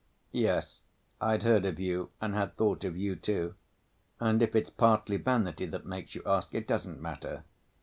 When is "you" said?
1.79-2.09, 2.97-3.15, 6.15-6.23